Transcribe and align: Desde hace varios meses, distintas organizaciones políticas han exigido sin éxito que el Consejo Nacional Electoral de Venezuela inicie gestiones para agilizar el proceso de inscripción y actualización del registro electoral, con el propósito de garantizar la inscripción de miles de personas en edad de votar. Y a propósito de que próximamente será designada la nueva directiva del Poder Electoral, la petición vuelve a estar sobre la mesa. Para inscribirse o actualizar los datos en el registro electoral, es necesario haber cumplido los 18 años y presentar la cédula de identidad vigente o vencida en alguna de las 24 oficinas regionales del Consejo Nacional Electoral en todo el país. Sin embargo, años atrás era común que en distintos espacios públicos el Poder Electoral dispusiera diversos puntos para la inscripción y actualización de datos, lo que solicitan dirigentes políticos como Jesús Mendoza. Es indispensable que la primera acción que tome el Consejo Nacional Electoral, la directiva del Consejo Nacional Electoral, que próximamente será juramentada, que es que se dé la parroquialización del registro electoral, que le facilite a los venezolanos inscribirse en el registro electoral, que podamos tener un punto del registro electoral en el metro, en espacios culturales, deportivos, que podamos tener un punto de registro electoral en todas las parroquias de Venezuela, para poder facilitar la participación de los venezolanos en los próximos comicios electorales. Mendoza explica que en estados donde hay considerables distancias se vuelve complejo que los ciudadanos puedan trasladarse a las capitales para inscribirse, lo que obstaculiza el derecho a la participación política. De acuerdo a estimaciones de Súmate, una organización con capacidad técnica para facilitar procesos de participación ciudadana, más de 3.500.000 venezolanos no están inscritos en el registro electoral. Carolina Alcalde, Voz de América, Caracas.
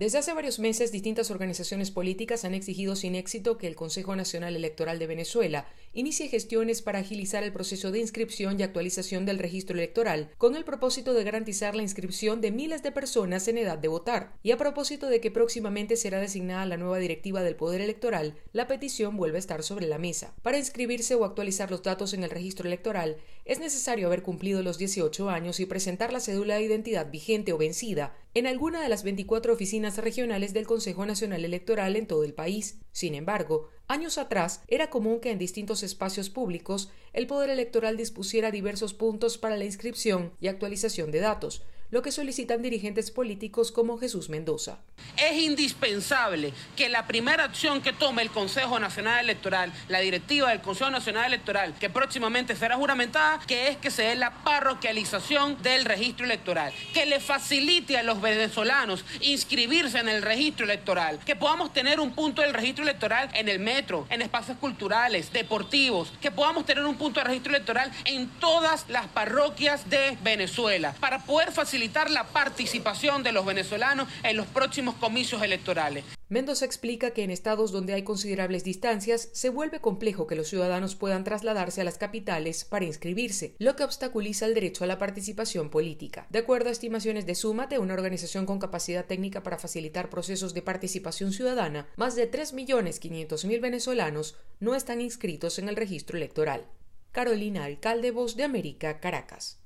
Desde 0.00 0.16
hace 0.16 0.32
varios 0.32 0.58
meses, 0.58 0.92
distintas 0.92 1.30
organizaciones 1.30 1.90
políticas 1.90 2.46
han 2.46 2.54
exigido 2.54 2.96
sin 2.96 3.14
éxito 3.14 3.58
que 3.58 3.66
el 3.66 3.76
Consejo 3.76 4.16
Nacional 4.16 4.56
Electoral 4.56 4.98
de 4.98 5.06
Venezuela 5.06 5.68
inicie 5.92 6.28
gestiones 6.28 6.80
para 6.80 7.00
agilizar 7.00 7.44
el 7.44 7.52
proceso 7.52 7.90
de 7.90 7.98
inscripción 7.98 8.58
y 8.58 8.62
actualización 8.62 9.26
del 9.26 9.38
registro 9.38 9.76
electoral, 9.76 10.30
con 10.38 10.56
el 10.56 10.64
propósito 10.64 11.12
de 11.12 11.22
garantizar 11.22 11.74
la 11.74 11.82
inscripción 11.82 12.40
de 12.40 12.50
miles 12.50 12.82
de 12.82 12.92
personas 12.92 13.46
en 13.48 13.58
edad 13.58 13.76
de 13.76 13.88
votar. 13.88 14.32
Y 14.42 14.52
a 14.52 14.56
propósito 14.56 15.06
de 15.08 15.20
que 15.20 15.30
próximamente 15.30 15.96
será 15.96 16.18
designada 16.18 16.64
la 16.64 16.78
nueva 16.78 16.96
directiva 16.96 17.42
del 17.42 17.56
Poder 17.56 17.82
Electoral, 17.82 18.38
la 18.54 18.68
petición 18.68 19.18
vuelve 19.18 19.36
a 19.36 19.40
estar 19.40 19.62
sobre 19.62 19.86
la 19.86 19.98
mesa. 19.98 20.34
Para 20.40 20.56
inscribirse 20.56 21.14
o 21.14 21.26
actualizar 21.26 21.70
los 21.70 21.82
datos 21.82 22.14
en 22.14 22.24
el 22.24 22.30
registro 22.30 22.66
electoral, 22.66 23.18
es 23.44 23.58
necesario 23.58 24.06
haber 24.06 24.22
cumplido 24.22 24.62
los 24.62 24.78
18 24.78 25.28
años 25.28 25.60
y 25.60 25.66
presentar 25.66 26.10
la 26.10 26.20
cédula 26.20 26.54
de 26.54 26.62
identidad 26.62 27.10
vigente 27.10 27.52
o 27.52 27.58
vencida 27.58 28.16
en 28.32 28.46
alguna 28.46 28.80
de 28.80 28.88
las 28.88 29.02
24 29.02 29.52
oficinas 29.52 29.98
regionales 29.98 30.52
del 30.52 30.66
Consejo 30.66 31.04
Nacional 31.04 31.44
Electoral 31.44 31.96
en 31.96 32.06
todo 32.06 32.22
el 32.22 32.32
país. 32.32 32.78
Sin 32.92 33.14
embargo, 33.14 33.68
años 33.88 34.18
atrás 34.18 34.62
era 34.68 34.88
común 34.88 35.20
que 35.20 35.32
en 35.32 35.38
distintos 35.38 35.82
espacios 35.82 36.30
públicos 36.30 36.92
el 37.12 37.26
Poder 37.26 37.50
Electoral 37.50 37.96
dispusiera 37.96 38.52
diversos 38.52 38.94
puntos 38.94 39.36
para 39.36 39.56
la 39.56 39.64
inscripción 39.64 40.32
y 40.40 40.46
actualización 40.46 41.10
de 41.10 41.18
datos, 41.18 41.64
lo 41.90 42.02
que 42.02 42.12
solicitan 42.12 42.62
dirigentes 42.62 43.10
políticos 43.10 43.72
como 43.72 43.98
Jesús 43.98 44.28
Mendoza. 44.28 44.78
Es 45.16 45.38
indispensable 45.38 46.52
que 46.76 46.88
la 46.88 47.06
primera 47.06 47.44
acción 47.44 47.82
que 47.82 47.92
tome 47.92 48.22
el 48.22 48.30
Consejo 48.30 48.78
Nacional 48.78 49.24
Electoral, 49.24 49.72
la 49.88 50.00
directiva 50.00 50.50
del 50.50 50.60
Consejo 50.60 50.90
Nacional 50.90 51.26
Electoral, 51.26 51.74
que 51.78 51.90
próximamente 51.90 52.54
será 52.54 52.76
juramentada, 52.76 53.40
que 53.46 53.68
es 53.68 53.76
que 53.76 53.90
se 53.90 54.02
dé 54.02 54.14
la 54.14 54.42
parroquialización 54.44 55.60
del 55.62 55.84
registro 55.84 56.26
electoral, 56.26 56.72
que 56.94 57.06
le 57.06 57.18
facilite 57.18 57.98
a 57.98 58.02
los 58.02 58.20
venezolanos 58.20 59.04
inscribirse 59.20 59.98
en 59.98 60.08
el 60.08 60.22
registro 60.22 60.64
electoral, 60.64 61.18
que 61.24 61.36
podamos 61.36 61.72
tener 61.72 61.98
un 61.98 62.14
punto 62.14 62.42
del 62.42 62.54
registro 62.54 62.84
electoral 62.84 63.30
en 63.34 63.48
el 63.48 63.58
metro, 63.58 64.06
en 64.10 64.22
espacios 64.22 64.58
culturales, 64.58 65.32
deportivos, 65.32 66.12
que 66.20 66.30
podamos 66.30 66.64
tener 66.66 66.84
un 66.84 66.96
punto 66.96 67.20
de 67.20 67.24
registro 67.24 67.54
electoral 67.54 67.90
en 68.04 68.28
todas 68.38 68.86
las 68.88 69.06
parroquias 69.08 69.88
de 69.90 70.16
Venezuela, 70.22 70.94
para 71.00 71.24
poder 71.24 71.50
facilitar 71.50 71.79
la 72.10 72.24
participación 72.24 73.22
de 73.22 73.32
los 73.32 73.46
venezolanos 73.46 74.06
en 74.22 74.36
los 74.36 74.46
próximos 74.46 74.94
comicios 74.96 75.42
electorales. 75.42 76.04
Mendoza 76.28 76.64
explica 76.64 77.10
que 77.10 77.24
en 77.24 77.30
estados 77.30 77.72
donde 77.72 77.94
hay 77.94 78.02
considerables 78.02 78.62
distancias 78.62 79.30
se 79.32 79.48
vuelve 79.48 79.80
complejo 79.80 80.26
que 80.26 80.36
los 80.36 80.48
ciudadanos 80.48 80.94
puedan 80.94 81.24
trasladarse 81.24 81.80
a 81.80 81.84
las 81.84 81.98
capitales 81.98 82.64
para 82.64 82.84
inscribirse, 82.84 83.56
lo 83.58 83.76
que 83.76 83.82
obstaculiza 83.82 84.46
el 84.46 84.54
derecho 84.54 84.84
a 84.84 84.86
la 84.86 84.98
participación 84.98 85.70
política. 85.70 86.26
De 86.28 86.38
acuerdo 86.38 86.68
a 86.68 86.72
estimaciones 86.72 87.24
de 87.26 87.34
Súmate, 87.34 87.78
una 87.78 87.94
organización 87.94 88.46
con 88.46 88.58
capacidad 88.58 89.06
técnica 89.06 89.42
para 89.42 89.58
facilitar 89.58 90.10
procesos 90.10 90.54
de 90.54 90.62
participación 90.62 91.32
ciudadana, 91.32 91.88
más 91.96 92.14
de 92.14 92.30
3.500.000 92.30 93.60
venezolanos 93.60 94.36
no 94.60 94.74
están 94.74 95.00
inscritos 95.00 95.58
en 95.58 95.68
el 95.68 95.76
registro 95.76 96.16
electoral. 96.18 96.66
Carolina 97.10 97.64
Alcalde, 97.64 98.12
Voz 98.12 98.36
de 98.36 98.44
América, 98.44 99.00
Caracas. 99.00 99.60